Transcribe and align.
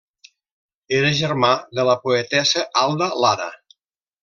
Era 0.99 1.11
germà 1.19 1.51
de 1.79 1.85
la 1.91 1.97
poetessa 2.07 2.65
Alda 2.87 3.13
Lara. 3.27 3.49